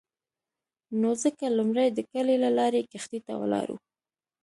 نو 0.99 1.09
ځکه 1.23 1.45
لومړی 1.57 1.87
د 1.93 1.99
کلي 2.11 2.35
له 2.43 2.49
لارې 2.57 2.87
کښتۍ 2.91 3.19
ته 3.27 3.33
ولاړو. 3.41 3.75